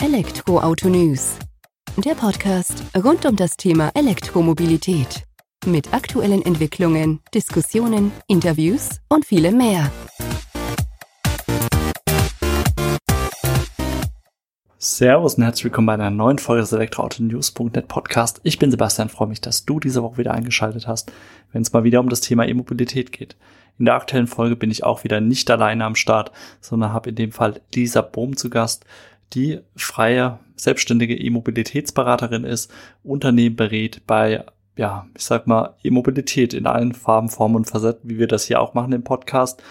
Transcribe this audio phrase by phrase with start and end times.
[0.00, 1.36] Elektroauto News.
[1.96, 5.24] Der Podcast rund um das Thema Elektromobilität.
[5.66, 9.90] Mit aktuellen Entwicklungen, Diskussionen, Interviews und vielem mehr.
[14.78, 18.40] Servus und herzlich willkommen bei einer neuen Folge des Elektroauto-News.net Podcast.
[18.44, 21.10] Ich bin Sebastian, freue mich, dass du diese Woche wieder eingeschaltet hast,
[21.50, 23.36] wenn es mal wieder um das Thema E-Mobilität geht.
[23.78, 27.16] In der aktuellen Folge bin ich auch wieder nicht alleine am Start, sondern habe in
[27.16, 28.84] dem Fall Lisa Bohm zu Gast,
[29.34, 34.44] die freie, selbstständige E-Mobilitätsberaterin ist, Unternehmen berät bei,
[34.76, 38.60] ja, ich sag mal, E-Mobilität in allen Farben, Formen und Facetten, wie wir das hier
[38.60, 39.62] auch machen im Podcast.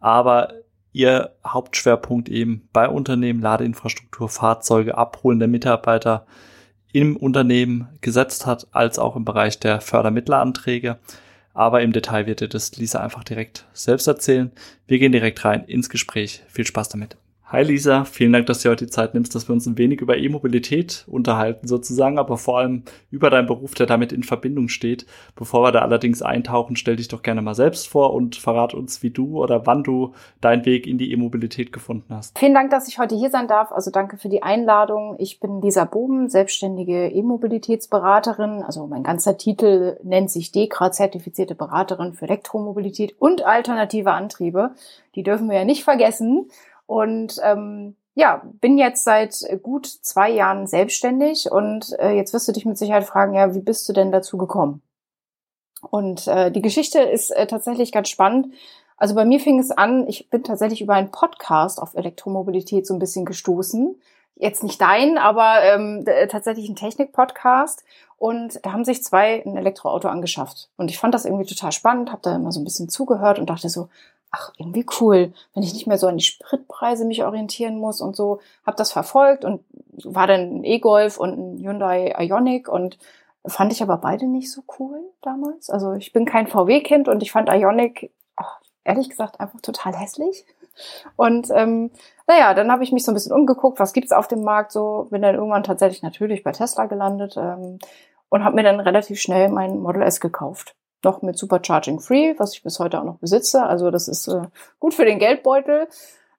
[0.00, 0.52] Aber
[0.92, 6.26] ihr Hauptschwerpunkt eben bei Unternehmen, Ladeinfrastruktur, Fahrzeuge, Abholen der Mitarbeiter
[6.92, 10.98] im Unternehmen gesetzt hat, als auch im Bereich der Fördermittelanträge.
[11.52, 14.52] Aber im Detail wird ihr das Lisa einfach direkt selbst erzählen.
[14.86, 16.42] Wir gehen direkt rein ins Gespräch.
[16.48, 17.16] Viel Spaß damit.
[17.50, 20.02] Hi Lisa, vielen Dank, dass du heute die Zeit nimmst, dass wir uns ein wenig
[20.02, 25.06] über E-Mobilität unterhalten sozusagen, aber vor allem über deinen Beruf, der damit in Verbindung steht.
[25.34, 29.02] Bevor wir da allerdings eintauchen, stell dich doch gerne mal selbst vor und verrat uns,
[29.02, 32.38] wie du oder wann du deinen Weg in die E-Mobilität gefunden hast.
[32.38, 33.72] Vielen Dank, dass ich heute hier sein darf.
[33.72, 35.16] Also danke für die Einladung.
[35.18, 38.62] Ich bin Lisa Boben, selbstständige E-Mobilitätsberaterin.
[38.62, 44.72] Also mein ganzer Titel nennt sich DEKRA, zertifizierte Beraterin für Elektromobilität und alternative Antriebe.
[45.14, 46.50] Die dürfen wir ja nicht vergessen.
[46.88, 52.52] Und ähm, ja, bin jetzt seit gut zwei Jahren selbstständig und äh, jetzt wirst du
[52.52, 54.80] dich mit Sicherheit fragen, ja, wie bist du denn dazu gekommen?
[55.90, 58.54] Und äh, die Geschichte ist äh, tatsächlich ganz spannend.
[58.96, 62.94] Also bei mir fing es an, ich bin tatsächlich über einen Podcast auf Elektromobilität so
[62.94, 64.00] ein bisschen gestoßen.
[64.34, 67.84] Jetzt nicht dein, aber ähm, tatsächlich ein Technik-Podcast.
[68.16, 70.70] Und da haben sich zwei ein Elektroauto angeschafft.
[70.78, 73.50] Und ich fand das irgendwie total spannend, habe da immer so ein bisschen zugehört und
[73.50, 73.90] dachte so,
[74.30, 78.16] ach, irgendwie cool, wenn ich nicht mehr so an die Spritpreise mich orientieren muss und
[78.16, 79.64] so, habe das verfolgt und
[80.04, 82.98] war dann ein E-Golf und ein Hyundai Ionic und
[83.46, 85.70] fand ich aber beide nicht so cool damals.
[85.70, 90.44] Also ich bin kein VW-Kind und ich fand Ionic, ach, ehrlich gesagt, einfach total hässlich.
[91.16, 91.90] Und ähm,
[92.26, 95.08] naja, dann habe ich mich so ein bisschen umgeguckt, was gibt's auf dem Markt so,
[95.10, 97.78] bin dann irgendwann tatsächlich natürlich bei Tesla gelandet ähm,
[98.28, 102.54] und habe mir dann relativ schnell mein Model S gekauft noch mit Supercharging Free, was
[102.54, 103.62] ich bis heute auch noch besitze.
[103.62, 104.42] Also das ist äh,
[104.78, 105.88] gut für den Geldbeutel.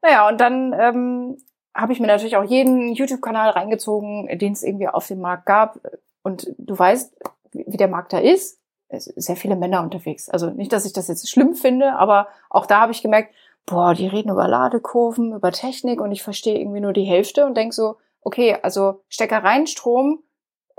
[0.02, 1.38] Naja, und dann ähm,
[1.76, 5.80] habe ich mir natürlich auch jeden YouTube-Kanal reingezogen, den es irgendwie auf dem Markt gab.
[6.24, 7.16] Und du weißt,
[7.52, 8.60] wie der Markt da ist.
[8.90, 10.30] Es sind sehr viele Männer unterwegs.
[10.30, 13.34] Also nicht, dass ich das jetzt schlimm finde, aber auch da habe ich gemerkt,
[13.66, 17.56] boah, die reden über Ladekurven, über Technik und ich verstehe irgendwie nur die Hälfte und
[17.56, 20.24] denk so, okay, also Steckereien, Strom,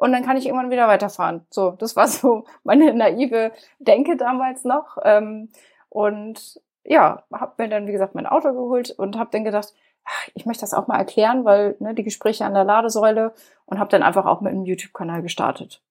[0.00, 1.46] und dann kann ich irgendwann wieder weiterfahren.
[1.50, 4.96] So, das war so meine naive Denke damals noch.
[5.04, 5.50] Ähm,
[5.90, 9.74] und ja, habe mir dann, wie gesagt, mein Auto geholt und habe dann gedacht,
[10.06, 13.34] ach, ich möchte das auch mal erklären, weil ne, die Gespräche an der Ladesäule
[13.66, 15.82] und habe dann einfach auch mit einem YouTube-Kanal gestartet.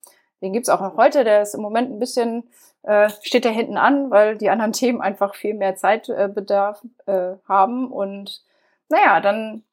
[0.41, 2.49] Den gibt's auch noch heute, der ist im Moment ein bisschen,
[2.81, 7.91] äh, steht da hinten an, weil die anderen Themen einfach viel mehr Zeitbedarf äh, haben.
[7.91, 8.43] Und
[8.89, 9.63] naja, dann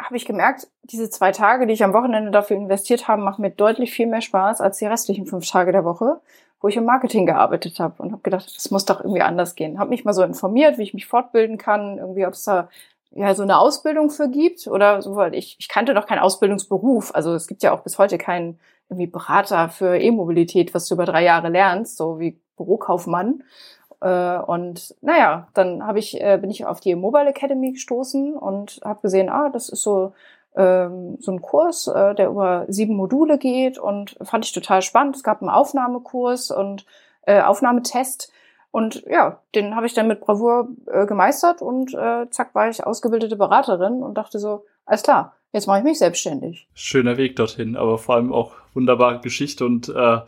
[0.00, 3.50] habe ich gemerkt, diese zwei Tage, die ich am Wochenende dafür investiert habe, machen mir
[3.50, 6.20] deutlich viel mehr Spaß als die restlichen fünf Tage der Woche,
[6.60, 9.78] wo ich im Marketing gearbeitet habe und habe gedacht, das muss doch irgendwie anders gehen.
[9.78, 12.68] Habe mich mal so informiert, wie ich mich fortbilden kann, irgendwie ob es da
[13.12, 17.14] ja so eine Ausbildung für gibt oder so, weil ich, ich kannte doch keinen Ausbildungsberuf.
[17.14, 18.58] Also es gibt ja auch bis heute keinen
[18.88, 23.42] irgendwie Berater für E-Mobilität, was du über drei Jahre lernst, so wie Bürokaufmann.
[24.04, 28.80] Äh, und naja, dann hab ich, äh, bin ich auf die Mobile Academy gestoßen und
[28.84, 30.12] habe gesehen, ah, das ist so
[30.56, 35.16] ähm, so ein Kurs, äh, der über sieben Module geht und fand ich total spannend.
[35.16, 36.84] Es gab einen Aufnahmekurs und
[37.22, 38.30] äh, Aufnahmetest.
[38.70, 42.84] Und ja, den habe ich dann mit Bravour äh, gemeistert und äh, zack war ich
[42.84, 46.68] ausgebildete Beraterin und dachte so, alles klar, jetzt mache ich mich selbstständig.
[46.74, 50.18] Schöner Weg dorthin, aber vor allem auch wunderbare Geschichte und äh,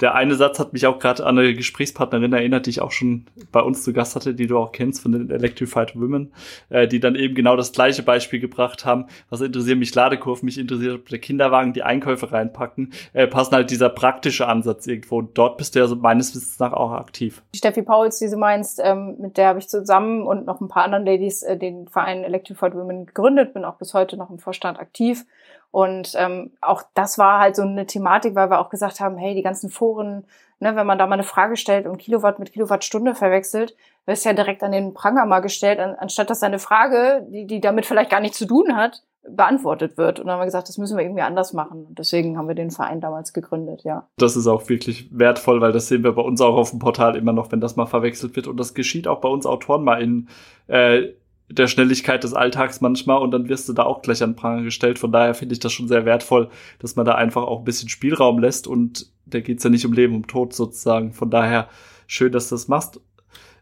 [0.00, 3.26] der eine Satz hat mich auch gerade an eine Gesprächspartnerin erinnert, die ich auch schon
[3.52, 6.32] bei uns zu Gast hatte, die du auch kennst von den Electrified Women,
[6.68, 9.06] äh, die dann eben genau das gleiche Beispiel gebracht haben.
[9.30, 13.88] Was interessiert mich Ladekurven, mich interessiert, der Kinderwagen die Einkäufe reinpacken, äh, passen halt dieser
[13.88, 15.22] praktische Ansatz irgendwo.
[15.22, 17.42] Dort bist du ja so meines Wissens nach auch aktiv.
[17.54, 20.84] Steffi Pauls, die du meinst, ähm, mit der habe ich zusammen und noch ein paar
[20.84, 24.78] anderen Ladies äh, den Verein Electrified Women gegründet, bin auch bis heute noch im Vorstand
[24.78, 25.24] aktiv.
[25.70, 29.34] Und ähm, auch das war halt so eine Thematik, weil wir auch gesagt haben, hey,
[29.34, 30.24] die ganzen Foren,
[30.60, 33.76] ne, wenn man da mal eine Frage stellt und Kilowatt mit Kilowattstunde verwechselt,
[34.06, 37.60] wirst ja direkt an den Pranger mal gestellt, an, anstatt dass eine Frage, die, die
[37.60, 40.20] damit vielleicht gar nichts zu tun hat, beantwortet wird.
[40.20, 41.86] Und dann haben wir gesagt, das müssen wir irgendwie anders machen.
[41.86, 44.08] Und deswegen haben wir den Verein damals gegründet, ja.
[44.18, 47.16] Das ist auch wirklich wertvoll, weil das sehen wir bei uns auch auf dem Portal
[47.16, 48.46] immer noch, wenn das mal verwechselt wird.
[48.46, 50.28] Und das geschieht auch bei uns Autoren mal in
[50.68, 51.12] äh,
[51.48, 54.98] der Schnelligkeit des Alltags manchmal und dann wirst du da auch gleich an Pranger gestellt.
[54.98, 56.50] Von daher finde ich das schon sehr wertvoll,
[56.80, 59.92] dass man da einfach auch ein bisschen Spielraum lässt und da geht's ja nicht um
[59.92, 61.12] Leben, um Tod sozusagen.
[61.12, 61.68] Von daher
[62.06, 63.00] schön, dass du das machst.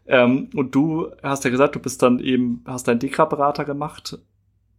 [0.07, 4.19] Ähm, und du hast ja gesagt, du bist dann eben, hast deinen Dekra-Berater gemacht,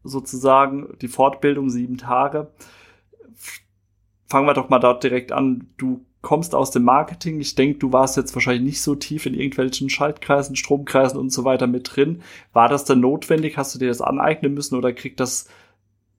[0.04, 2.50] sozusagen, die Fortbildung sieben Tage.
[4.26, 5.68] Fangen wir doch mal dort direkt an.
[5.76, 7.38] Du kommst aus dem Marketing.
[7.38, 11.44] Ich denke, du warst jetzt wahrscheinlich nicht so tief in irgendwelchen Schaltkreisen, Stromkreisen und so
[11.44, 12.20] weiter mit drin.
[12.52, 13.56] War das denn notwendig?
[13.56, 15.46] Hast du dir das aneignen müssen oder kriegt das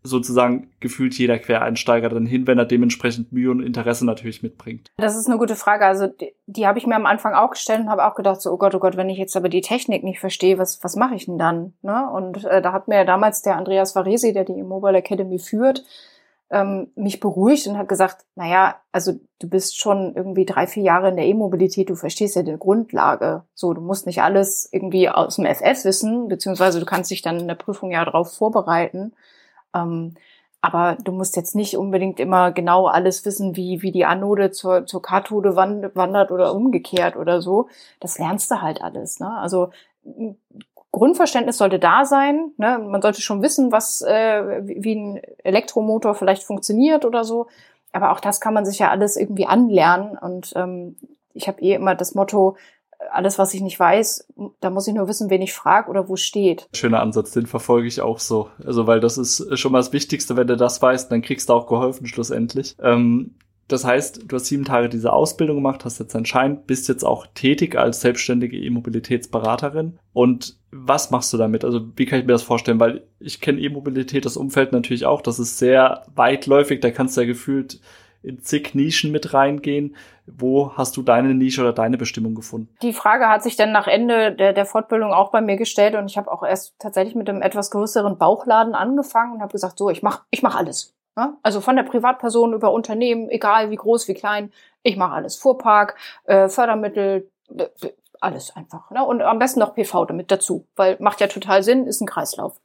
[0.04, 4.94] sozusagen gefühlt jeder Quereinsteiger dann hin, wenn er dementsprechend Mühe und Interesse natürlich mitbringt?
[4.96, 5.86] Das ist eine gute Frage.
[5.86, 8.54] Also die, die habe ich mir am Anfang auch gestellt und habe auch gedacht, so,
[8.54, 11.16] oh Gott, oh Gott, wenn ich jetzt aber die Technik nicht verstehe, was, was mache
[11.16, 11.74] ich denn dann?
[11.82, 12.10] Ne?
[12.10, 15.84] Und äh, da hat mir damals der Andreas Varesi, der die Mobile Academy führt,
[16.50, 21.10] ähm, mich beruhigt und hat gesagt, naja, also du bist schon irgendwie drei, vier Jahre
[21.10, 23.44] in der E-Mobilität, du verstehst ja die Grundlage.
[23.54, 27.40] So, du musst nicht alles irgendwie aus dem FS wissen, beziehungsweise du kannst dich dann
[27.40, 29.14] in der Prüfung ja darauf vorbereiten.
[29.74, 30.16] Ähm,
[30.62, 34.86] aber du musst jetzt nicht unbedingt immer genau alles wissen, wie, wie die Anode zur,
[34.86, 37.70] zur Kathode wandert oder umgekehrt oder so.
[38.00, 39.20] Das lernst du halt alles.
[39.20, 39.30] Ne?
[39.30, 39.70] Also
[40.92, 42.52] Grundverständnis sollte da sein.
[42.58, 42.80] Ne?
[42.80, 47.48] Man sollte schon wissen, was äh, wie ein Elektromotor vielleicht funktioniert oder so.
[47.92, 50.18] Aber auch das kann man sich ja alles irgendwie anlernen.
[50.18, 50.96] Und ähm,
[51.34, 52.58] ich habe eh immer das Motto,
[53.12, 54.28] alles, was ich nicht weiß,
[54.60, 56.68] da muss ich nur wissen, wen ich frage oder wo steht.
[56.74, 58.50] Schöner Ansatz, den verfolge ich auch so.
[58.66, 61.54] Also, weil das ist schon mal das Wichtigste, wenn du das weißt, dann kriegst du
[61.54, 62.76] auch geholfen schlussendlich.
[62.82, 63.36] Ähm,
[63.68, 67.04] das heißt, du hast sieben Tage diese Ausbildung gemacht, hast jetzt einen Schein, bist jetzt
[67.04, 70.00] auch tätig als selbstständige E-Mobilitätsberaterin.
[70.14, 71.66] Und was machst du damit?
[71.66, 72.80] Also wie kann ich mir das vorstellen?
[72.80, 75.22] Weil ich kenne E-Mobilität, das Umfeld natürlich auch.
[75.22, 76.80] Das ist sehr weitläufig.
[76.80, 77.82] Da kannst du ja gefühlt
[78.24, 79.96] in zig Nischen mit reingehen.
[80.26, 82.70] Wo hast du deine Nische oder deine Bestimmung gefunden?
[82.82, 86.10] Die Frage hat sich dann nach Ende der, der Fortbildung auch bei mir gestellt und
[86.10, 89.90] ich habe auch erst tatsächlich mit einem etwas größeren Bauchladen angefangen und habe gesagt, so,
[89.90, 90.97] ich mach, ich mach alles.
[91.18, 91.38] Ja?
[91.44, 94.52] Also von der Privatperson über Unternehmen, egal wie groß, wie klein,
[94.84, 95.36] ich mache alles.
[95.36, 97.30] Fuhrpark, äh, Fördermittel,
[98.22, 98.90] alles einfach.
[98.92, 99.04] Ne?
[99.04, 102.60] Und am besten noch PV damit dazu, weil macht ja total Sinn, ist ein Kreislauf.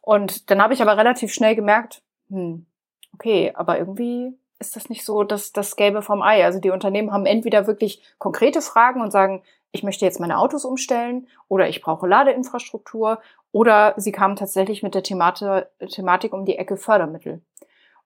[0.00, 2.66] Und dann habe ich aber relativ schnell gemerkt, hm,
[3.12, 6.44] okay, aber irgendwie ist das nicht so dass das Gelbe vom Ei.
[6.44, 10.64] Also die Unternehmen haben entweder wirklich konkrete Fragen und sagen, ich möchte jetzt meine Autos
[10.64, 13.20] umstellen oder ich brauche Ladeinfrastruktur
[13.52, 17.42] oder sie kamen tatsächlich mit der Thematik um die Ecke Fördermittel.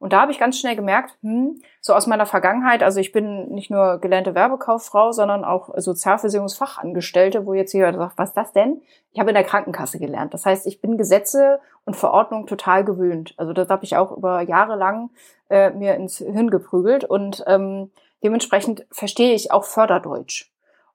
[0.02, 3.50] Und da habe ich ganz schnell gemerkt, hm, so aus meiner Vergangenheit, also ich bin
[3.50, 8.82] nicht nur gelernte Werbekauffrau, sondern auch Sozialversicherungsfachangestellte, wo jetzt jeder sagt, was ist das denn?
[9.12, 10.34] Ich habe in der Krankenkasse gelernt.
[10.34, 13.34] Das heißt, ich bin Gesetze und Verordnungen total gewöhnt.
[13.36, 15.10] Also das habe ich auch über Jahre lang
[15.48, 17.92] äh, mir ins Hirn geprügelt und ähm,
[18.24, 20.51] dementsprechend verstehe ich auch Förderdeutsch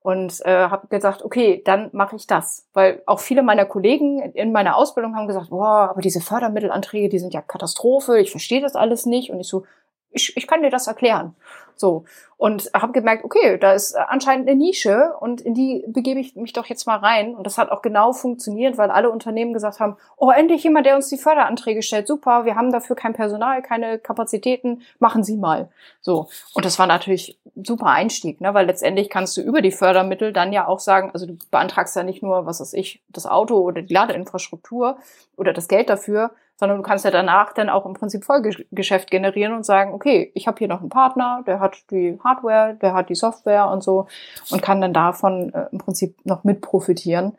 [0.08, 4.54] und äh, habe gesagt, okay, dann mache ich das, weil auch viele meiner Kollegen in
[4.54, 8.78] meiner Ausbildung haben gesagt, boah, aber diese Fördermittelanträge, die sind ja Katastrophe, ich verstehe das
[8.78, 9.32] alles nicht.
[9.32, 9.66] Und ich so,
[10.12, 11.36] ich, ich kann dir das erklären.
[11.78, 12.06] So.
[12.38, 16.54] Und habe gemerkt, okay, da ist anscheinend eine Nische und in die begebe ich mich
[16.54, 17.36] doch jetzt mal rein.
[17.36, 20.96] Und das hat auch genau funktioniert, weil alle Unternehmen gesagt haben, oh, endlich jemand, der
[20.96, 22.08] uns die Förderanträge stellt.
[22.08, 25.70] Super, wir haben dafür kein Personal, keine Kapazitäten, machen Sie mal.
[26.02, 26.28] So.
[26.54, 28.54] Und das war natürlich super Einstieg, ne?
[28.54, 32.04] weil letztendlich kannst du über die Fördermittel dann ja auch sagen, also du beantragst ja
[32.04, 34.98] nicht nur, was weiß ich, das Auto oder die Ladeinfrastruktur
[35.38, 39.54] oder das Geld dafür, sondern du kannst ja danach dann auch im Prinzip Folgegeschäft generieren
[39.54, 43.10] und sagen, okay, ich habe hier noch einen Partner, der hat die Hardware, der hat
[43.10, 44.08] die Software und so
[44.50, 47.38] und kann dann davon äh, im Prinzip noch mit profitieren.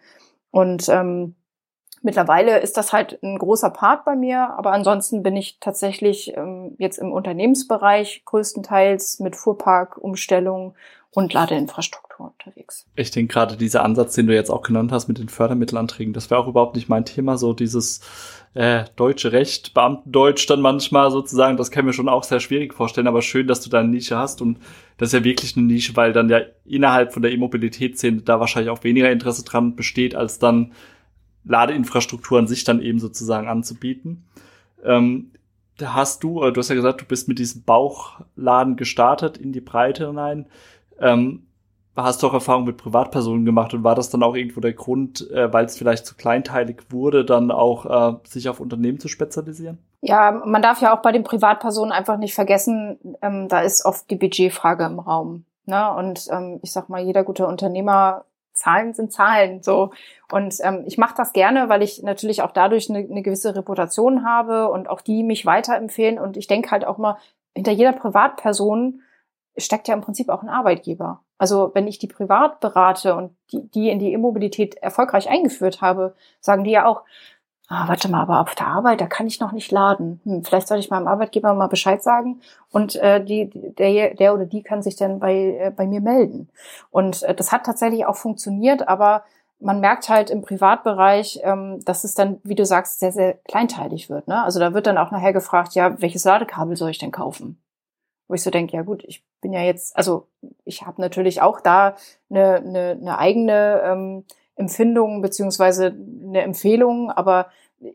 [0.51, 1.35] Und ähm,
[2.03, 6.77] mittlerweile ist das halt ein großer Part bei mir, aber ansonsten bin ich tatsächlich ähm,
[6.79, 10.75] jetzt im Unternehmensbereich größtenteils mit Fuhrparkumstellung
[11.11, 12.87] und Ladeinfrastruktur unterwegs.
[12.95, 16.31] Ich denke gerade dieser Ansatz, den du jetzt auch genannt hast mit den Fördermittelanträgen, das
[16.31, 18.01] wäre auch überhaupt nicht mein Thema, so dieses
[18.55, 22.75] äh, deutsche Recht, Beamtendeutsch dann manchmal sozusagen, das kann ich mir schon auch sehr schwierig
[22.75, 24.59] vorstellen, aber schön, dass du da eine Nische hast und
[24.97, 28.71] das ist ja wirklich eine Nische, weil dann ja innerhalb von der E-Mobilitätsszene da wahrscheinlich
[28.71, 30.73] auch weniger Interesse dran besteht, als dann
[31.45, 34.25] Ladeinfrastruktur an sich dann eben sozusagen anzubieten.
[34.85, 35.31] Ähm,
[35.79, 39.61] da hast du, du hast ja gesagt, du bist mit diesem Bauchladen gestartet in die
[39.61, 40.47] Breite hinein.
[41.01, 41.45] Ähm,
[42.05, 45.31] hast du auch Erfahrung mit Privatpersonen gemacht und war das dann auch irgendwo der Grund,
[45.31, 49.79] äh, weil es vielleicht zu kleinteilig wurde, dann auch äh, sich auf Unternehmen zu spezialisieren?
[50.01, 54.09] Ja, man darf ja auch bei den Privatpersonen einfach nicht vergessen, ähm, da ist oft
[54.11, 55.45] die Budgetfrage im Raum.
[55.67, 55.93] Ne?
[55.95, 59.63] Und ähm, ich sag mal, jeder gute Unternehmer, Zahlen sind Zahlen.
[59.63, 59.93] So.
[60.33, 64.25] Und ähm, ich mache das gerne, weil ich natürlich auch dadurch eine, eine gewisse Reputation
[64.25, 66.19] habe und auch die mich weiterempfehlen.
[66.19, 67.17] Und ich denke halt auch mal,
[67.55, 69.01] hinter jeder Privatperson
[69.57, 71.23] steckt ja im Prinzip auch ein Arbeitgeber.
[71.39, 76.15] Also wenn ich die privat berate und die, die in die E-Mobilität erfolgreich eingeführt habe,
[76.41, 77.03] sagen die ja auch,
[77.69, 80.21] ah, warte mal, aber auf der Arbeit, da kann ich noch nicht laden.
[80.25, 82.41] Hm, vielleicht sollte ich meinem Arbeitgeber mal Bescheid sagen
[82.71, 86.49] und äh, die, der, der oder die kann sich dann bei, äh, bei mir melden.
[86.91, 89.23] Und äh, das hat tatsächlich auch funktioniert, aber
[89.61, 94.09] man merkt halt im Privatbereich, ähm, dass es dann, wie du sagst, sehr, sehr kleinteilig
[94.09, 94.29] wird.
[94.29, 94.43] Ne?
[94.43, 97.61] Also da wird dann auch nachher gefragt, ja, welches Ladekabel soll ich denn kaufen?
[98.29, 100.27] Wo ich so denke, ja gut, ich bin ja jetzt, also
[100.65, 101.97] ich habe natürlich auch da
[102.31, 104.25] eine, eine, eine eigene ähm,
[104.57, 105.87] Empfindung beziehungsweise
[106.27, 107.47] eine Empfehlung, aber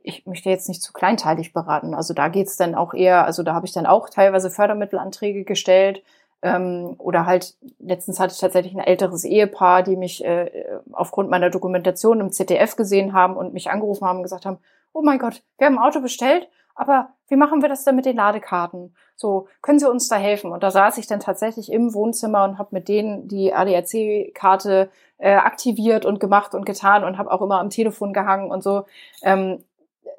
[0.01, 1.93] ich möchte jetzt nicht zu kleinteilig beraten.
[1.93, 6.03] Also da geht's dann auch eher, also da habe ich dann auch teilweise Fördermittelanträge gestellt.
[6.41, 10.49] Ähm, oder halt, letztens hatte ich tatsächlich ein älteres Ehepaar, die mich äh,
[10.91, 14.57] aufgrund meiner Dokumentation im ZDF gesehen haben und mich angerufen haben und gesagt haben,
[14.93, 18.05] oh mein Gott, wir haben ein Auto bestellt, aber wie machen wir das denn mit
[18.05, 18.95] den Ladekarten?
[19.15, 20.51] So, können Sie uns da helfen?
[20.51, 25.35] Und da saß ich dann tatsächlich im Wohnzimmer und habe mit denen die ADAC-Karte äh,
[25.35, 28.85] aktiviert und gemacht und getan und habe auch immer am Telefon gehangen und so.
[29.23, 29.63] Ähm,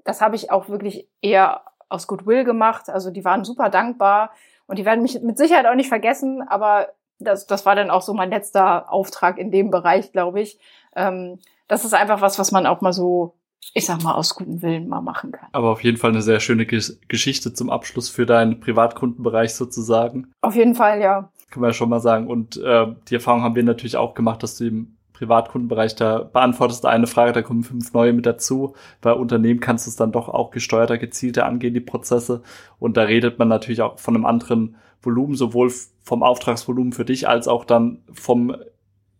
[0.04, 2.88] das habe ich auch wirklich eher aus Goodwill gemacht.
[2.88, 4.30] Also die waren super dankbar
[4.66, 8.02] und die werden mich mit Sicherheit auch nicht vergessen, aber das, das war dann auch
[8.02, 10.58] so mein letzter Auftrag in dem Bereich, glaube ich.
[10.96, 13.34] Ähm, das ist einfach was, was man auch mal so
[13.72, 15.48] ich sag mal, aus gutem Willen mal machen kann.
[15.52, 20.32] Aber auf jeden Fall eine sehr schöne Geschichte zum Abschluss für deinen Privatkundenbereich sozusagen.
[20.40, 21.30] Auf jeden Fall, ja.
[21.50, 22.26] Kann man ja schon mal sagen.
[22.26, 26.84] Und äh, die Erfahrung haben wir natürlich auch gemacht, dass du im Privatkundenbereich, da beantwortest
[26.86, 28.74] eine Frage, da kommen fünf neue mit dazu.
[29.00, 32.42] Bei Unternehmen kannst du es dann doch auch gesteuerter, gezielter angehen, die Prozesse.
[32.78, 37.28] Und da redet man natürlich auch von einem anderen Volumen, sowohl vom Auftragsvolumen für dich
[37.28, 38.56] als auch dann vom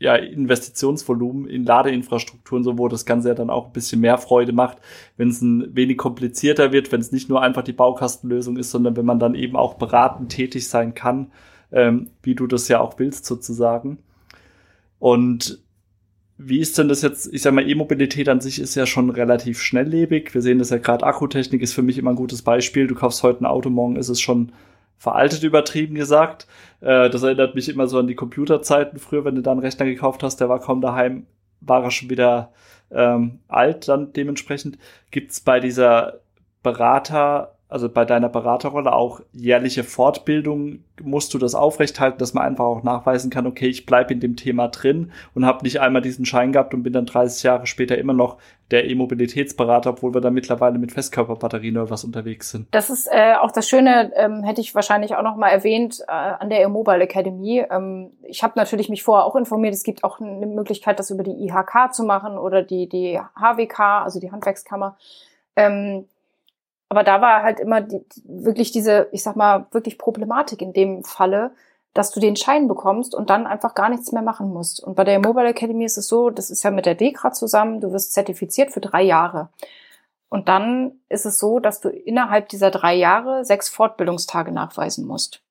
[0.04, 4.52] ja, Investitionsvolumen in Ladeinfrastrukturen, so wo das Ganze ja dann auch ein bisschen mehr Freude
[4.52, 4.76] macht,
[5.16, 8.96] wenn es ein wenig komplizierter wird, wenn es nicht nur einfach die Baukastenlösung ist, sondern
[8.96, 11.32] wenn man dann eben auch beratend tätig sein kann,
[11.72, 13.98] ähm, wie du das ja auch willst sozusagen.
[14.98, 15.58] Und
[16.36, 17.32] wie ist denn das jetzt?
[17.32, 20.34] Ich sag mal, E-Mobilität an sich ist ja schon relativ schnelllebig.
[20.34, 22.86] Wir sehen das ja gerade, Akkutechnik ist für mich immer ein gutes Beispiel.
[22.88, 24.52] Du kaufst heute ein Auto, morgen ist es schon
[25.04, 26.46] veraltet übertrieben gesagt.
[26.80, 29.84] Äh, das erinnert mich immer so an die Computerzeiten früher, wenn du da einen Rechner
[29.84, 31.26] gekauft hast, der war kaum daheim,
[31.60, 32.52] war er schon wieder
[32.90, 34.78] ähm, alt dann dementsprechend.
[35.10, 36.20] Gibt's bei dieser
[36.62, 42.66] Berater also bei deiner Beraterrolle auch jährliche Fortbildung musst du das aufrechthalten, dass man einfach
[42.66, 46.24] auch nachweisen kann, okay, ich bleibe in dem Thema drin und habe nicht einmal diesen
[46.24, 48.38] Schein gehabt und bin dann 30 Jahre später immer noch
[48.70, 52.68] der E-Mobilitätsberater, obwohl wir da mittlerweile mit Festkörperbatterien oder was unterwegs sind.
[52.70, 56.12] Das ist äh, auch das Schöne, ähm, hätte ich wahrscheinlich auch noch mal erwähnt, äh,
[56.12, 57.66] an der E-Mobile Academy.
[57.68, 61.24] Ähm, ich habe natürlich mich vorher auch informiert, es gibt auch eine Möglichkeit, das über
[61.24, 64.96] die IHK zu machen oder die, die HWK, also die Handwerkskammer.
[65.56, 66.06] Ähm,
[66.88, 71.04] aber da war halt immer die, wirklich diese, ich sag mal, wirklich Problematik in dem
[71.04, 71.52] Falle,
[71.94, 74.82] dass du den Schein bekommst und dann einfach gar nichts mehr machen musst.
[74.82, 77.80] Und bei der Mobile Academy ist es so, das ist ja mit der DEKRA zusammen,
[77.80, 79.48] du wirst zertifiziert für drei Jahre.
[80.28, 85.42] Und dann ist es so, dass du innerhalb dieser drei Jahre sechs Fortbildungstage nachweisen musst.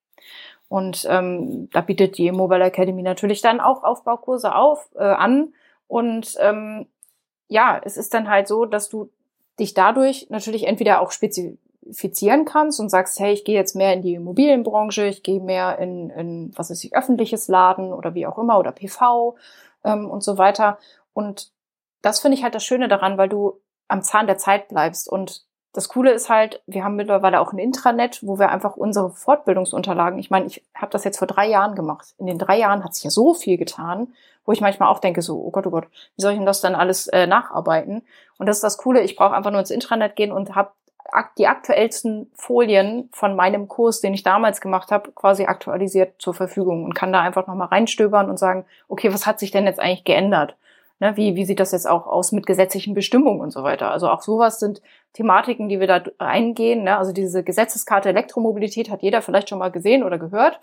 [0.68, 5.54] Und ähm, da bietet die Mobile Academy natürlich dann auch Aufbaukurse auf, äh, an.
[5.88, 6.88] Und ähm,
[7.48, 9.10] ja, es ist dann halt so, dass du
[9.60, 14.02] dich dadurch natürlich entweder auch spezifizieren kannst und sagst, hey, ich gehe jetzt mehr in
[14.02, 18.38] die Immobilienbranche, ich gehe mehr in, in was ist ich, öffentliches Laden oder wie auch
[18.38, 19.36] immer oder PV
[19.84, 20.78] ähm, und so weiter.
[21.14, 21.52] Und
[22.02, 25.46] das finde ich halt das Schöne daran, weil du am Zahn der Zeit bleibst und
[25.74, 30.20] das Coole ist halt, wir haben mittlerweile auch ein Intranet, wo wir einfach unsere Fortbildungsunterlagen,
[30.20, 32.14] ich meine, ich habe das jetzt vor drei Jahren gemacht.
[32.20, 34.14] In den drei Jahren hat sich ja so viel getan,
[34.46, 36.62] wo ich manchmal auch denke, so, oh Gott, oh Gott, wie soll ich denn das
[36.62, 38.04] dann alles äh, nacharbeiten?
[38.38, 40.72] Und das ist das Coole, ich brauche einfach nur ins Intranet gehen und habe
[41.38, 46.86] die aktuellsten Folien von meinem Kurs, den ich damals gemacht habe, quasi aktualisiert zur Verfügung
[46.86, 50.06] und kann da einfach nochmal reinstöbern und sagen, okay, was hat sich denn jetzt eigentlich
[50.06, 50.56] geändert?
[51.00, 53.92] Ne, wie, wie sieht das jetzt auch aus mit gesetzlichen Bestimmungen und so weiter?
[53.92, 54.82] Also auch sowas sind
[55.14, 56.84] Thematiken, die wir da eingehen.
[56.84, 56.98] Ne?
[56.98, 60.60] Also diese Gesetzeskarte Elektromobilität hat jeder vielleicht schon mal gesehen oder gehört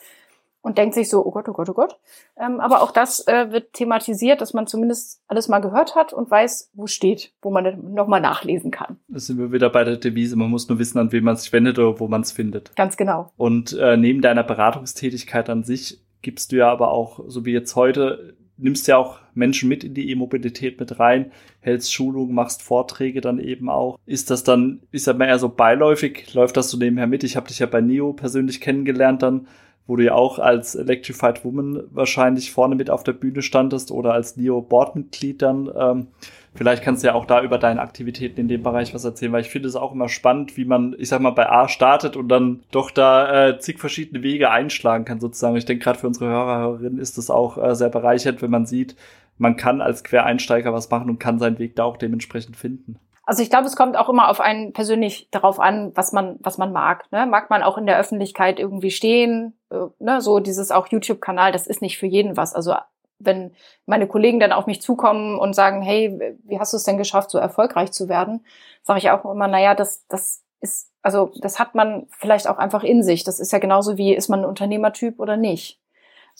[0.62, 1.98] und denkt sich so, oh Gott, oh Gott, oh Gott.
[2.38, 6.30] Ähm, aber auch das äh, wird thematisiert, dass man zumindest alles mal gehört hat und
[6.30, 8.98] weiß, wo steht, wo man nochmal nachlesen kann.
[9.08, 11.52] Da sind wir wieder bei der Devise, man muss nur wissen, an wen man sich
[11.52, 12.74] wendet oder wo man es findet.
[12.76, 13.32] Ganz genau.
[13.36, 17.74] Und äh, neben deiner Beratungstätigkeit an sich gibst du ja aber auch, so wie jetzt
[17.76, 23.20] heute, nimmst ja auch Menschen mit in die E-Mobilität mit rein, hältst Schulungen, machst Vorträge
[23.20, 23.98] dann eben auch.
[24.06, 27.24] Ist das dann, ist das mal eher so beiläufig, läuft das so nebenher mit?
[27.24, 29.46] Ich habe dich ja bei NIO persönlich kennengelernt dann,
[29.90, 34.14] wo du ja auch als Electrified Woman wahrscheinlich vorne mit auf der Bühne standest oder
[34.14, 35.68] als Neo-Board-Mitglied dann.
[35.76, 36.06] Ähm,
[36.54, 39.40] vielleicht kannst du ja auch da über deine Aktivitäten in dem Bereich was erzählen, weil
[39.40, 42.28] ich finde es auch immer spannend, wie man, ich sag mal, bei A startet und
[42.28, 45.56] dann doch da äh, zig verschiedene Wege einschlagen kann sozusagen.
[45.56, 48.66] Ich denke, gerade für unsere Hörer, Hörerinnen ist es auch äh, sehr bereichert, wenn man
[48.66, 48.94] sieht,
[49.38, 53.00] man kann als Quereinsteiger was machen und kann seinen Weg da auch dementsprechend finden.
[53.24, 56.58] Also ich glaube, es kommt auch immer auf einen persönlich darauf an, was man, was
[56.58, 57.10] man mag.
[57.12, 57.26] Ne?
[57.26, 59.58] Mag man auch in der Öffentlichkeit irgendwie stehen?
[59.70, 60.20] Äh, ne?
[60.20, 62.54] So dieses auch YouTube-Kanal, das ist nicht für jeden was.
[62.54, 62.74] Also
[63.20, 63.54] wenn
[63.86, 67.30] meine Kollegen dann auf mich zukommen und sagen, hey, wie hast du es denn geschafft,
[67.30, 68.44] so erfolgreich zu werden,
[68.82, 72.82] sage ich auch immer, naja, das, das ist, also das hat man vielleicht auch einfach
[72.82, 73.24] in sich.
[73.24, 75.79] Das ist ja genauso wie, ist man ein Unternehmertyp oder nicht.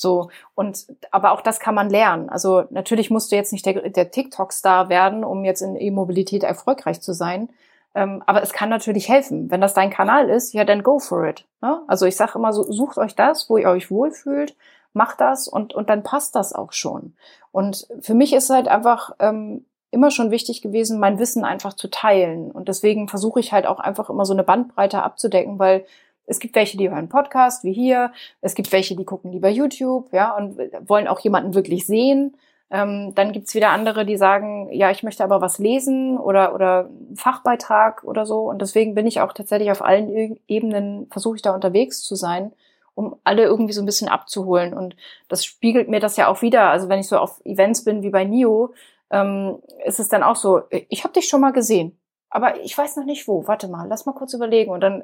[0.00, 2.30] So, und aber auch das kann man lernen.
[2.30, 7.02] Also natürlich musst du jetzt nicht der, der TikTok-Star werden, um jetzt in E-Mobilität erfolgreich
[7.02, 7.50] zu sein.
[7.94, 9.50] Ähm, aber es kann natürlich helfen.
[9.50, 11.44] Wenn das dein Kanal ist, ja, dann go for it.
[11.60, 11.82] Ne?
[11.86, 14.56] Also ich sage immer so, sucht euch das, wo ihr euch wohlfühlt,
[14.94, 17.14] macht das und, und dann passt das auch schon.
[17.52, 21.88] Und für mich ist halt einfach ähm, immer schon wichtig gewesen, mein Wissen einfach zu
[21.88, 22.50] teilen.
[22.50, 25.84] Und deswegen versuche ich halt auch einfach immer so eine Bandbreite abzudecken, weil
[26.30, 28.12] es gibt welche, die hören Podcast, wie hier.
[28.40, 30.56] Es gibt welche, die gucken lieber YouTube, ja, und
[30.86, 32.36] wollen auch jemanden wirklich sehen.
[32.70, 36.88] Ähm, dann gibt's wieder andere, die sagen, ja, ich möchte aber was lesen oder, oder
[37.16, 38.42] Fachbeitrag oder so.
[38.42, 42.52] Und deswegen bin ich auch tatsächlich auf allen Ebenen, versuche ich da unterwegs zu sein,
[42.94, 44.72] um alle irgendwie so ein bisschen abzuholen.
[44.72, 44.94] Und
[45.28, 46.70] das spiegelt mir das ja auch wieder.
[46.70, 48.72] Also wenn ich so auf Events bin wie bei NIO,
[49.10, 52.94] ähm, ist es dann auch so, ich habe dich schon mal gesehen, aber ich weiß
[52.94, 53.48] noch nicht wo.
[53.48, 54.70] Warte mal, lass mal kurz überlegen.
[54.70, 55.02] Und dann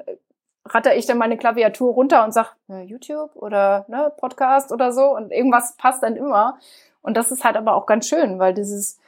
[0.73, 5.15] ratter ich dann meine Klaviatur runter und sag ne, YouTube oder ne, Podcast oder so
[5.15, 6.57] und irgendwas passt dann immer.
[7.01, 8.99] Und das ist halt aber auch ganz schön, weil dieses,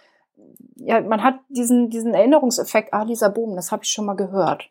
[0.75, 4.70] ja, man hat diesen, diesen Erinnerungseffekt, ah, Lisa Boom, das habe ich schon mal gehört.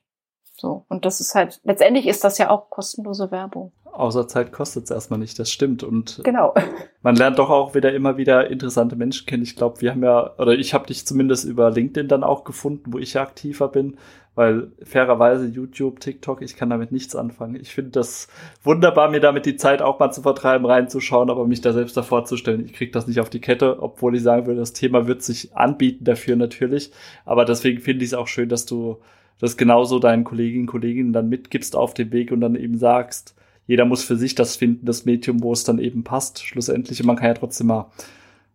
[0.57, 0.85] So.
[0.89, 3.73] Und das ist halt, letztendlich ist das ja auch kostenlose Werbung.
[3.85, 5.83] Außer Zeit kostet es erstmal nicht, das stimmt.
[5.83, 6.55] Und genau.
[7.03, 9.43] man lernt doch auch wieder immer wieder interessante Menschen kennen.
[9.43, 12.93] Ich glaube, wir haben ja, oder ich habe dich zumindest über LinkedIn dann auch gefunden,
[12.93, 13.99] wo ich ja aktiver bin.
[14.39, 17.57] Weil fairerweise YouTube, TikTok, ich kann damit nichts anfangen.
[17.57, 18.29] Ich finde das
[18.63, 22.25] wunderbar, mir damit die Zeit auch mal zu vertreiben, reinzuschauen, aber mich da selbst davor
[22.25, 22.65] zu stellen.
[22.65, 25.57] Ich kriege das nicht auf die Kette, obwohl ich sagen würde, das Thema wird sich
[25.57, 26.93] anbieten dafür natürlich.
[27.25, 28.99] Aber deswegen finde ich es auch schön, dass du
[29.41, 33.35] das genauso deinen Kolleginnen und Kollegen dann mitgibst auf dem Weg und dann eben sagst,
[33.67, 37.03] jeder muss für sich das finden, das Medium, wo es dann eben passt, schlussendlich.
[37.03, 37.91] Man kann ja trotzdem mal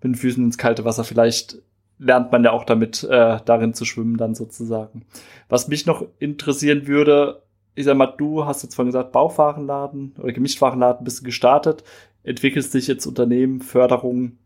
[0.01, 1.57] mit den Füßen ins kalte Wasser vielleicht
[2.03, 5.05] lernt man ja auch damit, äh, darin zu schwimmen dann sozusagen.
[5.49, 7.43] Was mich noch interessieren würde,
[7.75, 11.83] ich sag mal, du hast jetzt vorhin gesagt, Bauwarenladen oder Gemischtwarenladen bist du gestartet,
[12.23, 14.37] entwickelst dich jetzt Unternehmen, Förderung,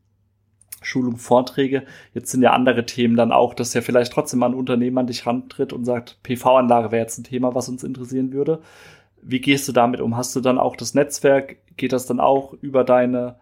[0.82, 1.84] Schulung, Vorträge.
[2.14, 5.08] Jetzt sind ja andere Themen dann auch, dass ja vielleicht trotzdem mal ein Unternehmen an
[5.08, 8.62] dich rantritt und sagt, PV-Anlage wäre jetzt ein Thema, was uns interessieren würde.
[9.22, 10.16] Wie gehst du damit um?
[10.16, 11.58] Hast du dann auch das Netzwerk?
[11.76, 13.36] Geht das dann auch über deine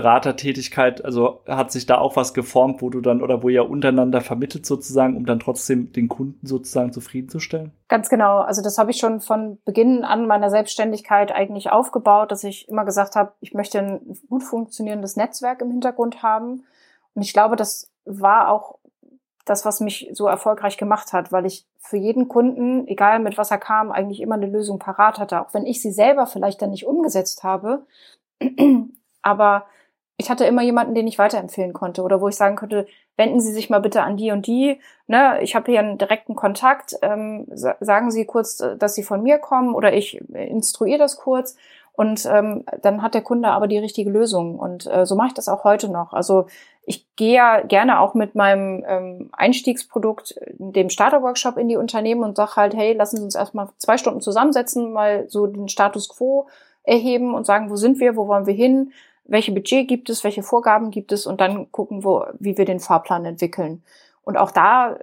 [0.00, 4.20] Beratertätigkeit, also hat sich da auch was geformt, wo du dann oder wo ihr untereinander
[4.20, 7.72] vermittelt sozusagen, um dann trotzdem den Kunden sozusagen zufriedenzustellen?
[7.88, 8.40] Ganz genau.
[8.40, 12.84] Also das habe ich schon von Beginn an meiner Selbstständigkeit eigentlich aufgebaut, dass ich immer
[12.84, 16.64] gesagt habe, ich möchte ein gut funktionierendes Netzwerk im Hintergrund haben.
[17.14, 18.78] Und ich glaube, das war auch
[19.46, 23.50] das, was mich so erfolgreich gemacht hat, weil ich für jeden Kunden, egal mit was
[23.50, 26.70] er kam, eigentlich immer eine Lösung parat hatte, auch wenn ich sie selber vielleicht dann
[26.70, 27.86] nicht umgesetzt habe.
[29.22, 29.64] Aber
[30.18, 33.52] ich hatte immer jemanden, den ich weiterempfehlen konnte oder wo ich sagen könnte, wenden Sie
[33.52, 34.80] sich mal bitte an die und die.
[35.06, 36.96] Ne, ich habe hier einen direkten Kontakt.
[37.02, 41.56] Ähm, sagen Sie kurz, äh, dass Sie von mir kommen oder ich instruiere das kurz.
[41.92, 44.58] Und ähm, dann hat der Kunde aber die richtige Lösung.
[44.58, 46.12] Und äh, so mache ich das auch heute noch.
[46.12, 46.46] Also
[46.84, 52.36] ich gehe ja gerne auch mit meinem ähm, Einstiegsprodukt, dem Starter-Workshop in die Unternehmen und
[52.36, 56.46] sage halt, hey, lassen Sie uns erstmal zwei Stunden zusammensetzen, mal so den Status quo
[56.84, 58.92] erheben und sagen, wo sind wir, wo wollen wir hin,
[59.28, 62.80] welche Budget gibt es, welche Vorgaben gibt es und dann gucken, wo, wie wir den
[62.80, 63.82] Fahrplan entwickeln.
[64.22, 64.96] Und auch da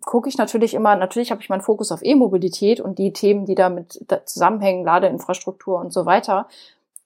[0.00, 3.54] gucke ich natürlich immer, natürlich habe ich meinen Fokus auf E-Mobilität und die Themen, die
[3.54, 6.46] damit zusammenhängen, Ladeinfrastruktur und so weiter.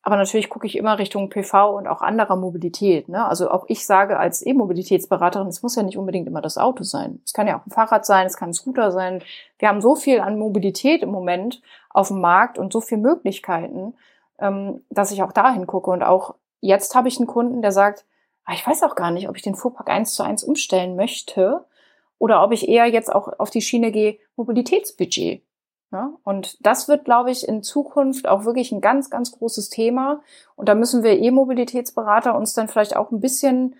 [0.05, 3.09] Aber natürlich gucke ich immer Richtung PV und auch anderer Mobilität.
[3.09, 3.25] Ne?
[3.25, 7.21] Also auch ich sage als E-Mobilitätsberaterin, es muss ja nicht unbedingt immer das Auto sein.
[7.25, 9.23] Es kann ja auch ein Fahrrad sein, es kann ein Scooter sein.
[9.61, 13.95] Wir haben so viel an Mobilität im Moment auf dem Markt und so viele Möglichkeiten,
[14.43, 15.91] ähm, dass ich auch dahin gucke.
[15.91, 18.05] Und auch jetzt habe ich einen Kunden, der sagt,
[18.45, 21.65] ah, ich weiß auch gar nicht, ob ich den Fuhrpark eins zu eins umstellen möchte
[22.19, 25.43] oder ob ich eher jetzt auch auf die Schiene gehe, Mobilitätsbudget.
[25.93, 30.23] Ja, und das wird, glaube ich, in Zukunft auch wirklich ein ganz, ganz großes Thema.
[30.57, 33.77] Und da müssen wir E-Mobilitätsberater uns dann vielleicht auch ein bisschen,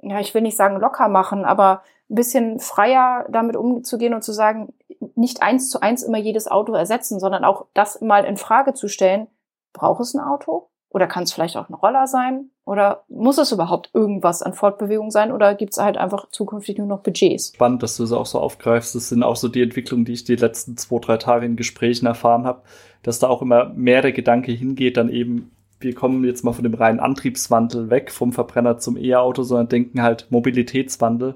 [0.00, 4.32] ja, ich will nicht sagen locker machen, aber ein bisschen freier damit umzugehen und zu
[4.32, 4.72] sagen,
[5.16, 8.86] nicht eins zu eins immer jedes Auto ersetzen, sondern auch das mal in Frage zu
[8.86, 9.26] stellen,
[9.72, 10.68] braucht es ein Auto?
[10.88, 12.50] Oder kann es vielleicht auch ein Roller sein?
[12.64, 15.30] Oder muss es überhaupt irgendwas an Fortbewegung sein?
[15.30, 17.52] Oder gibt es halt einfach zukünftig nur noch Budgets?
[17.54, 18.94] Spannend, dass du es auch so aufgreifst.
[18.94, 22.06] Das sind auch so die Entwicklungen, die ich die letzten zwei, drei Tage in Gesprächen
[22.06, 22.62] erfahren habe,
[23.02, 25.50] dass da auch immer mehr der Gedanke hingeht, dann eben,
[25.80, 30.02] wir kommen jetzt mal von dem reinen Antriebswandel weg, vom Verbrenner zum E-Auto, sondern denken
[30.02, 31.34] halt Mobilitätswandel.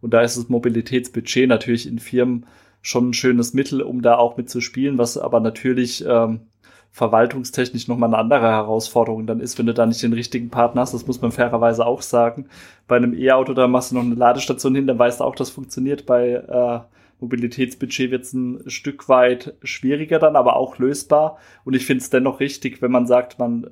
[0.00, 2.46] Und da ist das Mobilitätsbudget natürlich in Firmen
[2.80, 6.42] schon ein schönes Mittel, um da auch mitzuspielen, was aber natürlich ähm,
[6.92, 10.92] verwaltungstechnisch nochmal eine andere Herausforderung dann ist, wenn du da nicht den richtigen Partner hast.
[10.92, 12.46] Das muss man fairerweise auch sagen.
[12.88, 15.50] Bei einem E-Auto, da machst du noch eine Ladestation hin, dann weißt du auch, das
[15.50, 16.06] funktioniert.
[16.06, 16.80] Bei äh,
[17.20, 21.38] Mobilitätsbudget wird es ein Stück weit schwieriger dann, aber auch lösbar.
[21.64, 23.70] Und ich finde es dennoch richtig, wenn man sagt, man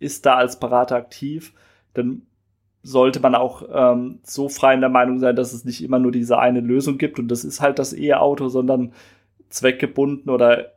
[0.00, 1.52] ist da als Berater aktiv,
[1.94, 2.22] dann
[2.82, 6.12] sollte man auch ähm, so frei in der Meinung sein, dass es nicht immer nur
[6.12, 8.92] diese eine Lösung gibt und das ist halt das E-Auto, sondern
[9.50, 10.72] zweckgebunden oder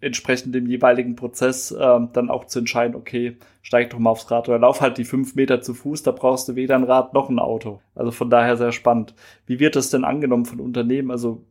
[0.00, 4.48] entsprechend dem jeweiligen Prozess ähm, dann auch zu entscheiden, okay, steig doch mal aufs Rad
[4.48, 7.28] oder lauf halt die fünf Meter zu Fuß, da brauchst du weder ein Rad noch
[7.28, 7.80] ein Auto.
[7.94, 9.14] Also von daher sehr spannend.
[9.46, 11.10] Wie wird das denn angenommen von Unternehmen?
[11.10, 11.42] Also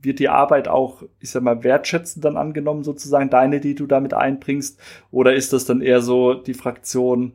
[0.00, 4.14] wird die Arbeit auch, ich sag mal, wertschätzend dann angenommen, sozusagen deine, die du damit
[4.14, 4.80] einbringst?
[5.10, 7.32] Oder ist das dann eher so die Fraktion,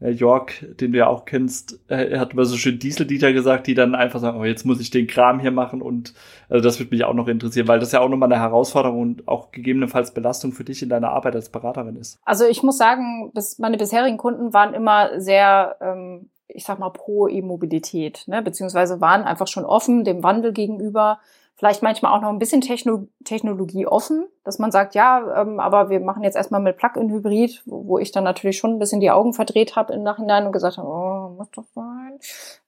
[0.00, 3.74] York, den du ja auch kennst, äh, er hat immer so schön Dieseldieter gesagt, die
[3.74, 6.12] dann einfach sagen, oh, jetzt muss ich den Kram hier machen und
[6.50, 9.28] also das würde mich auch noch interessieren, weil das ja auch nochmal eine Herausforderung und
[9.28, 12.18] auch gegebenenfalls Belastung für dich in deiner Arbeit als Beraterin ist.
[12.24, 17.26] Also ich muss sagen, meine bisherigen Kunden waren immer sehr, ähm, ich sag mal, pro
[17.26, 18.42] E-Mobilität, ne?
[18.42, 21.20] beziehungsweise waren einfach schon offen dem Wandel gegenüber
[21.56, 25.88] vielleicht manchmal auch noch ein bisschen Techno Technologie offen, dass man sagt, ja, ähm, aber
[25.88, 29.10] wir machen jetzt erstmal mit Plug-in-Hybrid, wo, wo, ich dann natürlich schon ein bisschen die
[29.10, 32.18] Augen verdreht habe im Nachhinein und gesagt habe, oh, muss doch sein.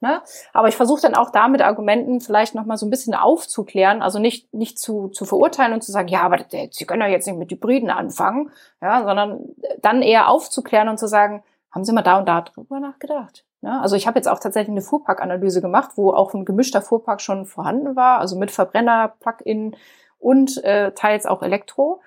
[0.00, 0.22] Ne?
[0.54, 4.18] Aber ich versuche dann auch da mit Argumenten vielleicht nochmal so ein bisschen aufzuklären, also
[4.18, 6.38] nicht, nicht zu, zu verurteilen und zu sagen, ja, aber
[6.70, 9.40] Sie können ja jetzt nicht mit Hybriden anfangen, ja, sondern
[9.82, 13.44] dann eher aufzuklären und zu sagen, haben Sie mal da und da drüber nachgedacht?
[13.60, 17.20] Ja, also ich habe jetzt auch tatsächlich eine Fuhrparkanalyse gemacht, wo auch ein gemischter Fuhrpark
[17.20, 19.76] schon vorhanden war, also mit Verbrenner, Plug-in
[20.18, 22.00] und äh, teils auch Elektro.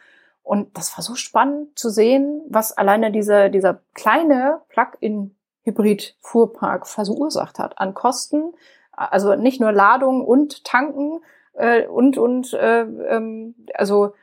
[0.44, 7.78] Und das war so spannend zu sehen, was alleine dieser, dieser kleine Plug-in-Hybrid-Fuhrpark verursacht hat
[7.80, 8.54] an Kosten.
[8.92, 11.20] Also nicht nur Ladung und Tanken
[11.54, 14.14] äh, und, und äh, ähm, also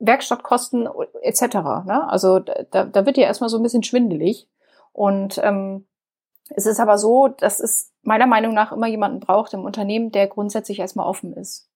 [0.00, 0.88] Werkstattkosten
[1.22, 1.42] etc.
[1.86, 2.06] Ne?
[2.08, 4.46] Also da, da wird ja erstmal so ein bisschen schwindelig.
[4.92, 5.86] Und ähm,
[6.50, 10.26] es ist aber so, dass es meiner Meinung nach immer jemanden braucht im Unternehmen, der
[10.26, 11.68] grundsätzlich erstmal offen ist.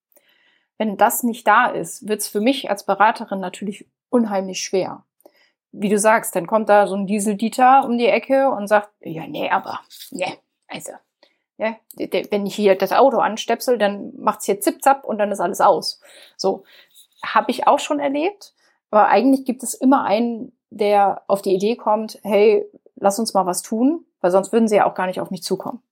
[0.79, 5.05] Wenn das nicht da ist, wird es für mich als Beraterin natürlich unheimlich schwer.
[5.71, 9.27] Wie du sagst, dann kommt da so ein Diesel-Dieter um die Ecke und sagt, ja,
[9.27, 10.93] nee, aber, nee, also,
[11.59, 11.77] ja,
[12.31, 16.01] wenn ich hier das Auto anstöpsel, dann macht's hier zip-zap und dann ist alles aus.
[16.37, 16.65] So,
[17.25, 18.55] habe ich auch schon erlebt,
[18.91, 22.67] aber eigentlich gibt es immer einen, der auf die Idee kommt, hey,
[23.03, 25.43] lass uns mal was tun, weil sonst würden sie ja auch gar nicht auf mich
[25.43, 25.83] zukommen.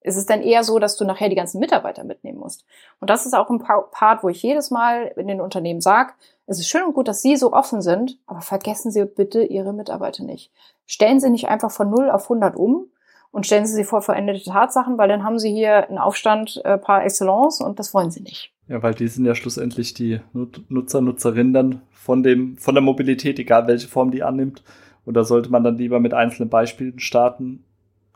[0.00, 2.64] Es ist dann eher so, dass du nachher die ganzen Mitarbeiter mitnehmen musst.
[2.98, 6.12] Und das ist auch ein Part, wo ich jedes Mal in den Unternehmen sage,
[6.46, 9.72] es ist schön und gut, dass Sie so offen sind, aber vergessen Sie bitte Ihre
[9.72, 10.50] Mitarbeiter nicht.
[10.86, 12.90] Stellen Sie nicht einfach von 0 auf 100 um
[13.30, 16.78] und stellen Sie sie vor veränderte Tatsachen, weil dann haben Sie hier einen Aufstand äh,
[16.78, 18.52] par excellence und das wollen Sie nicht.
[18.66, 23.38] Ja, weil die sind ja schlussendlich die Nutzer, Nutzerinnen dann von dem, von der Mobilität,
[23.38, 24.64] egal welche Form die annimmt.
[25.04, 27.64] Und da sollte man dann lieber mit einzelnen Beispielen starten.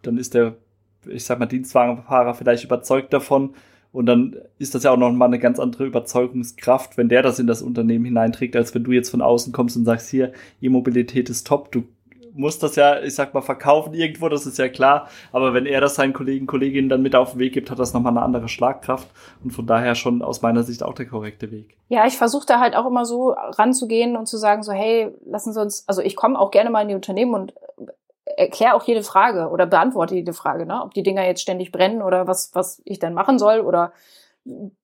[0.03, 0.57] Dann ist der,
[1.07, 3.55] ich sag mal, Dienstwagenfahrer vielleicht überzeugt davon.
[3.93, 7.39] Und dann ist das ja auch noch mal eine ganz andere Überzeugungskraft, wenn der das
[7.39, 11.31] in das Unternehmen hineinträgt, als wenn du jetzt von außen kommst und sagst, hier, E-Mobilität
[11.31, 11.85] ist top, du
[12.37, 15.09] muss das ja, ich sag mal, verkaufen irgendwo, das ist ja klar.
[15.33, 17.95] Aber wenn er das seinen Kollegen, Kolleginnen dann mit auf den Weg gibt, hat das
[17.95, 19.09] nochmal eine andere Schlagkraft.
[19.43, 21.77] Und von daher schon aus meiner Sicht auch der korrekte Weg.
[21.89, 25.53] Ja, ich versuche da halt auch immer so ranzugehen und zu sagen, so, hey, lassen
[25.53, 27.55] Sie uns, also ich komme auch gerne mal in die Unternehmen und
[28.25, 30.83] erkläre auch jede Frage oder beantworte jede Frage, ne?
[30.83, 33.93] ob die Dinger jetzt ständig brennen oder was, was ich dann machen soll oder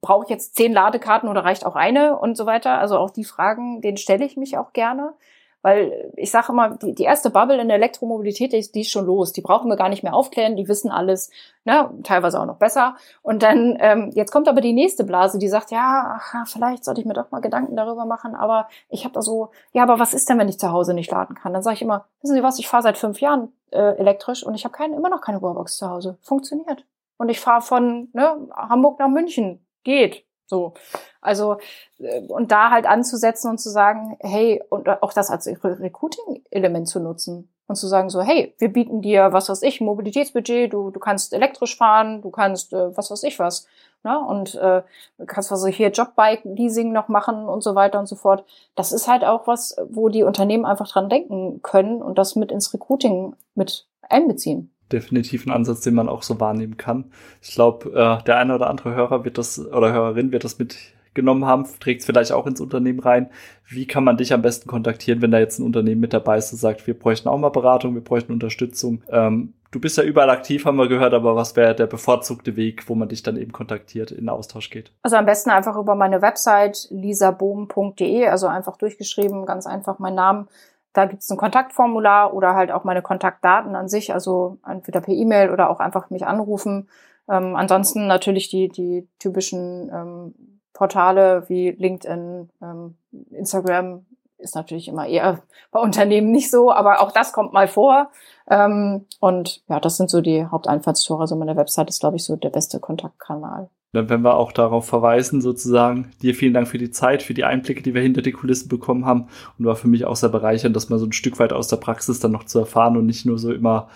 [0.01, 2.79] brauche ich jetzt zehn Ladekarten oder reicht auch eine und so weiter.
[2.79, 5.15] Also auch die Fragen, denen stelle ich mich auch gerne.
[5.63, 9.07] Weil ich sage immer, die, die erste Bubble in der Elektromobilität, die, die ist schon
[9.07, 9.33] los.
[9.33, 11.31] Die brauchen wir gar nicht mehr aufklären, die wissen alles,
[11.65, 12.97] ne, teilweise auch noch besser.
[13.23, 17.01] Und dann, ähm, jetzt kommt aber die nächste Blase, die sagt, ja, ach, vielleicht sollte
[17.01, 20.15] ich mir doch mal Gedanken darüber machen, aber ich habe da so, ja, aber was
[20.15, 21.53] ist denn, wenn ich zu Hause nicht laden kann?
[21.53, 24.55] Dann sage ich immer, wissen Sie was, ich fahre seit fünf Jahren äh, elektrisch und
[24.55, 26.19] ich habe keine, immer noch keine Wallbox zu Hause.
[26.23, 26.85] Funktioniert.
[27.19, 29.65] Und ich fahre von ne, Hamburg nach München.
[29.85, 30.25] Geht.
[30.53, 30.75] So.
[31.23, 31.57] Also,
[31.99, 37.01] äh, und da halt anzusetzen und zu sagen, hey, und auch das als Recruiting-Element zu
[37.01, 41.01] nutzen und zu sagen so, hey, wir bieten dir, was weiß ich, Mobilitätsbudget, du, du
[41.01, 43.67] kannst elektrisch fahren, du kannst, äh, was weiß ich was,
[44.05, 44.21] ne?
[44.21, 44.83] und äh,
[45.27, 48.45] kannst was hier Jobbike-Leasing noch machen und so weiter und so fort.
[48.75, 52.53] Das ist halt auch was, wo die Unternehmen einfach dran denken können und das mit
[52.53, 57.05] ins Recruiting mit einbeziehen definitiv ein Ansatz, den man auch so wahrnehmen kann.
[57.41, 61.47] Ich glaube, äh, der eine oder andere Hörer wird das oder Hörerin wird das mitgenommen
[61.47, 63.31] haben, trägt es vielleicht auch ins Unternehmen rein.
[63.69, 66.53] Wie kann man dich am besten kontaktieren, wenn da jetzt ein Unternehmen mit dabei ist
[66.53, 69.03] und sagt, wir bräuchten auch mal Beratung, wir bräuchten Unterstützung?
[69.09, 72.89] Ähm, du bist ja überall aktiv, haben wir gehört, aber was wäre der bevorzugte Weg,
[72.89, 74.93] wo man dich dann eben kontaktiert, in Austausch geht?
[75.03, 80.47] Also am besten einfach über meine Website lisabohm.de, also einfach durchgeschrieben, ganz einfach mein Name
[80.93, 85.15] da gibt es ein Kontaktformular oder halt auch meine Kontaktdaten an sich, also entweder per
[85.15, 86.89] E-Mail oder auch einfach mich anrufen.
[87.29, 90.35] Ähm, ansonsten natürlich die, die typischen ähm,
[90.73, 92.97] Portale wie LinkedIn, ähm,
[93.31, 94.07] Instagram
[94.39, 98.11] ist natürlich immer eher bei Unternehmen nicht so, aber auch das kommt mal vor.
[98.51, 101.23] Ähm, und ja, das sind so die Haupteinfallstore.
[101.23, 103.71] Also meine Website ist, glaube ich, so der beste Kontaktkanal.
[103.93, 106.13] Dann werden wir auch darauf verweisen, sozusagen.
[106.23, 109.05] Dir vielen Dank für die Zeit, für die Einblicke, die wir hinter die Kulissen bekommen
[109.05, 109.29] haben.
[109.59, 111.77] Und war für mich auch sehr bereichernd, das mal so ein Stück weit aus der
[111.77, 113.89] Praxis dann noch zu erfahren und nicht nur so immer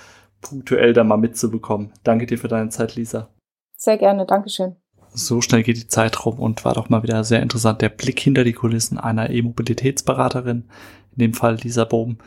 [0.43, 1.93] punktuell da mal mitzubekommen.
[2.05, 3.31] Danke dir für deine Zeit, Lisa.
[3.77, 4.77] Sehr gerne, Dankeschön.
[5.15, 8.21] So schnell geht die Zeit rum und war doch mal wieder sehr interessant der Blick
[8.21, 10.65] hinter die Kulissen einer E-Mobilitätsberaterin,
[11.13, 12.19] in dem Fall Lisa Bohm.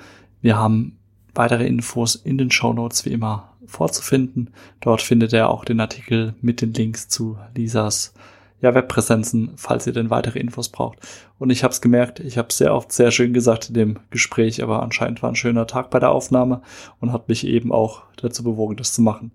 [0.41, 0.98] Wir haben
[1.39, 4.49] weitere Infos in den Show Notes wie immer vorzufinden.
[4.81, 8.13] Dort findet ihr auch den Artikel mit den Links zu Lisas
[8.61, 10.99] ja, Webpräsenzen, falls ihr denn weitere Infos braucht.
[11.37, 14.61] Und ich habe es gemerkt, ich habe sehr oft sehr schön gesagt in dem Gespräch,
[14.61, 16.61] aber anscheinend war ein schöner Tag bei der Aufnahme
[16.99, 19.31] und hat mich eben auch dazu bewogen, das zu machen.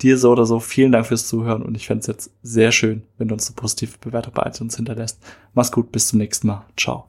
[0.00, 3.02] Dir so oder so vielen Dank fürs Zuhören und ich fände es jetzt sehr schön,
[3.16, 5.20] wenn du uns eine positive Bewertung bei iTunes hinterlässt.
[5.54, 6.64] Mach's gut, bis zum nächsten Mal.
[6.76, 7.08] Ciao.